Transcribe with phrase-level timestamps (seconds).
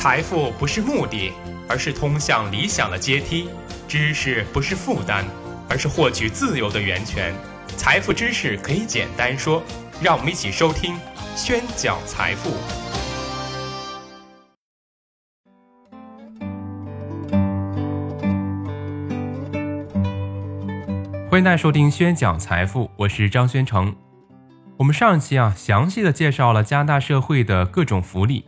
[0.00, 1.32] 财富不是目的，
[1.68, 3.48] 而是通向理想的阶梯；
[3.88, 5.24] 知识不是负担，
[5.68, 7.34] 而是获取自由的源泉。
[7.76, 9.60] 财富知识可以简单说，
[10.00, 10.96] 让我们一起收听
[11.34, 12.50] 宣讲财富。
[21.28, 23.92] 欢迎大家收听宣讲财富，我是张宣成。
[24.76, 28.44] 我们上一期啊，详细的介绍了加拿大社会的各种福利。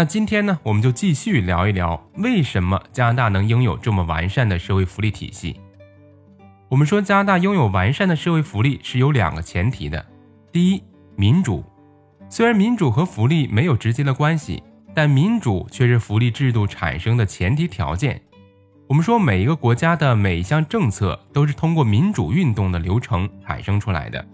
[0.00, 5.60] 那今天呢，我们就继续聊一聊为什么加拿大能拥有这么完善的社会福利体系。
[6.70, 10.02] 我们说加拿大拥有完善的社会福利是有两个前提的：
[10.50, 10.82] 第一，
[11.16, 11.62] 民主。
[12.30, 14.62] 虽然民主和福利没有直接的关系，
[14.94, 18.18] 但民主却是福利制度产生的前提条件。
[18.88, 24.26] 我们说每一个国家的每一项政策都是通过民主运动的流程产生出来的。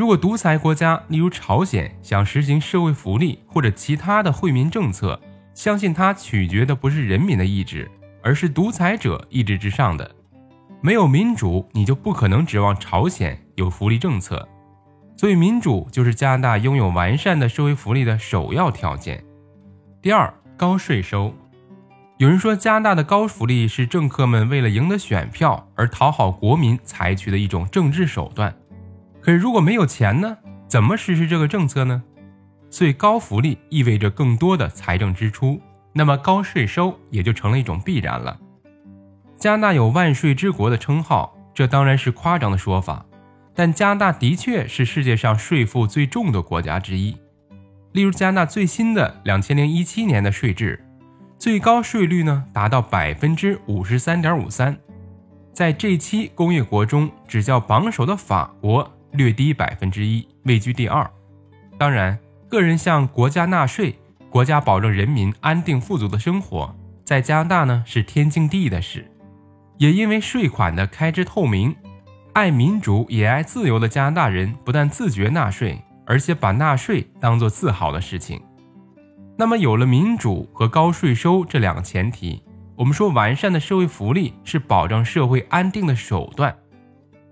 [0.00, 5.20] 如果独裁国家，例如朝鲜，想实行社会福利或者其他的惠民政策，
[5.52, 7.86] 相信它取决的不是人民的意志，
[8.22, 10.10] 而是独裁者意志之上的。
[10.80, 14.48] 没有民主，你就不可能指望朝鲜有福利政策。
[15.18, 19.22] 所以，民主就是加拿大拥有完善的社会福利的首要条件。
[20.00, 21.30] 第二，高税收。
[22.16, 28.56] 有人说，加拿大的高福利是政客们为了赢得选票而讨好国民采取的一种政治手段。
[29.20, 30.38] 可是如果没有钱呢？
[30.66, 32.02] 怎么实施这个政策呢？
[32.70, 35.60] 所以高福利意味着更多的财政支出，
[35.92, 38.38] 那么高税收也就成了一种必然了。
[39.36, 43.04] 加拿大有“万税之国”的称号，这当然是夸张的说法，
[43.54, 47.16] 但加拿大的确是世界上税负最重的国家之一。
[47.92, 50.84] 例如，加拿大最新的两千零一七年的税制，
[51.36, 54.78] 最高税率呢达到百分之五十三点五三，
[55.52, 58.88] 在这期工业国中，只叫榜首的法国。
[59.12, 61.08] 略低百分之一，位居第二。
[61.78, 69.10] 当然，个人向国家纳税，国家保证人民安定富足的生活，在加拿大呢是天经地义的事。
[69.78, 71.74] 也因为税款的开支透明，
[72.34, 78.40] 爱民主也爱自由的加拿大人不但自觉纳税，而且把纳税当做自豪的事情。
[79.38, 82.42] 那么，有了民主和高税收这两个前提，
[82.76, 86.54] 我们说完善的社会福利是保障社会安定的手段。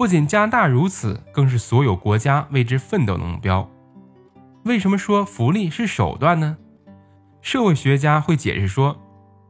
[0.00, 3.68] 不仅加拿大如此，更是所有国家为之奋斗的目标。
[4.64, 6.56] 为什么说福利是手段呢？
[7.42, 8.98] 社会学家会解释说，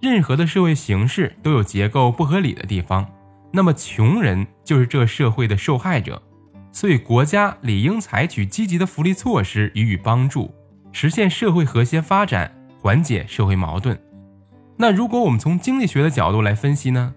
[0.01, 3.09] 任何的社会形式都有结构不合理的地方，
[3.53, 6.21] 那么穷人就是这社会的受害者，
[6.73, 10.53] 所以国家理应采取积极的福利措施予以帮助，
[10.91, 13.97] 实现社会和谐发展，缓解社会矛盾。
[14.77, 17.15] 那如果我们从经济学的角度来分析呢？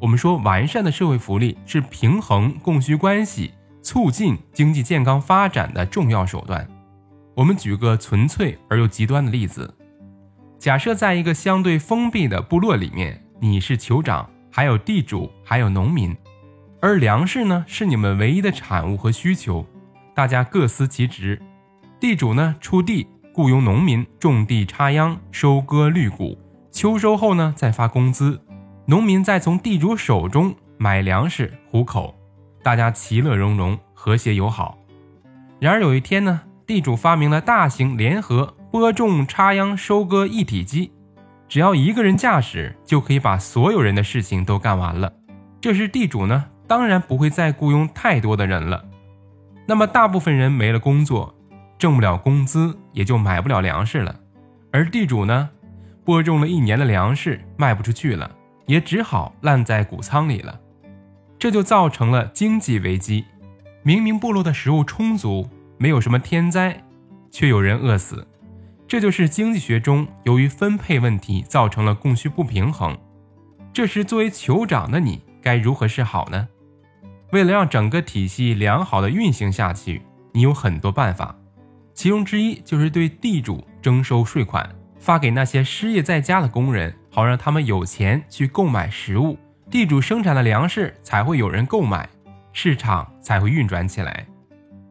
[0.00, 6.66] 我们说，完善的社会福利是平衡供需关系、促进经济健康发展的重要手段。
[7.34, 9.74] 我们举个纯粹而又极端的例子：
[10.58, 16.14] 假设在一个相对封闭的部落里面，你是酋长，还有地主，还有农民，
[16.80, 19.66] 而粮食呢是你们唯一的产物和需求，
[20.14, 21.40] 大家各司其职。
[21.98, 26.38] 地主呢出地雇佣农民种地、插秧、收割、绿谷，
[26.70, 28.40] 秋收后呢再发工资。
[28.86, 32.14] 农民在从地主手中买粮食糊口，
[32.62, 34.76] 大家其乐融融，和谐友好。
[35.58, 40.92] 然而有一天呢，地主发明了大型联合播种、插秧、收割一体机，
[41.48, 45.10] 只要一个人驾驶，就可以把所有人的事情都干完了。
[45.62, 48.84] 这时地主呢，当然不会再雇佣太多的人了。
[49.66, 51.34] 那么大部分人没了工作，
[51.78, 54.14] 挣不了工资，也就买不了粮食了。
[54.70, 55.48] 而地主呢，
[56.04, 58.30] 播种了一年的粮食卖不出去了。
[58.66, 60.60] 也只好烂在谷仓里了，
[61.38, 63.24] 这就造成了经济危机。
[63.82, 66.82] 明明部落的食物充足，没有什么天灾，
[67.30, 68.26] 却有人饿死。
[68.86, 72.96] 这就是经济学中由于分配问题造成了供需不平衡。
[73.72, 76.48] 这时，作为酋长的你该如何是好呢？
[77.32, 80.02] 为了让整个体系良好的运行下去，
[80.32, 81.34] 你有很多办法，
[81.92, 86.94] 其中之一就是对地主征收税款，发给那些失业在家的工人。
[87.14, 89.38] 好让他们有钱去购买食物，
[89.70, 92.08] 地主生产的粮食才会有人购买，
[92.52, 94.26] 市场才会运转起来。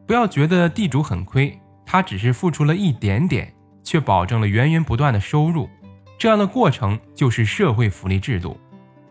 [0.06, 5.68] 不要觉得地主很亏，他只是付出了一点点，却保证了源源不断的收入。
[6.16, 8.58] 这样的过程就是社会福利制度。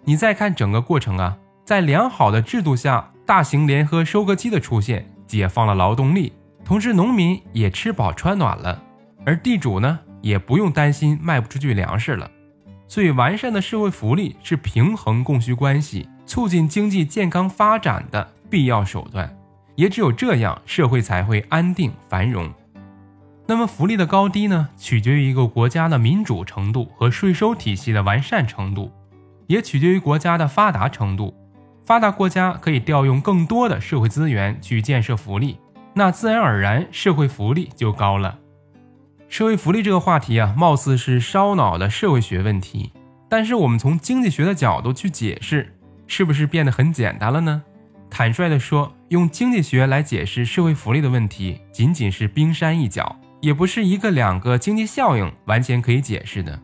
[0.04, 6.33] 你再看整个过程啊，在良好的制度下，大型联合收割机的出现解放了劳动力，
[6.66, 8.81] 同时农民也吃饱穿暖了，
[9.24, 12.27] 而地主呢也不用担心卖不出去粮食了。
[12.88, 19.35] 最完善的社会福利是平衡供需关系、促进经济健康发展的必要手段，
[19.75, 22.51] 也只有这样，社会才会安定繁荣。
[23.45, 28.91] 那么福利的高低呢，取决于一个国家的民主程度和税收体系的完善程度，
[29.47, 31.33] 也取决于国家的发达程度。
[31.83, 35.59] 发达国家可以调用更多的社会资源去建设福利，
[35.94, 38.39] 那自然而然社会福利就高了。
[39.33, 42.91] 社会福利这个话题啊，貌似是烧脑的社会学问题，
[43.27, 45.75] 但是我们从经济学的角度去解释，
[46.06, 47.63] 是不是变得很简单了呢？
[48.12, 53.19] 坦率地说，用经济学来解释社会福利的问题，仅仅是冰山一角。
[53.41, 56.62] 也不是一个两个经济效应完全可以解释的，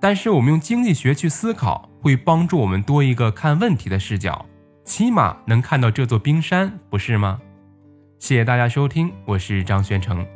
[0.00, 4.44] 但是我们用经济学去思考，会帮助我们多一个看问题的视角，
[4.84, 7.40] 起码能看到这座冰山，不是吗？
[8.18, 10.26] 谢谢大家收听，我是张宣成。